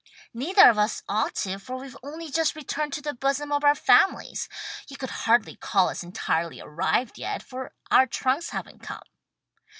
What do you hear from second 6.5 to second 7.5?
arrived yet,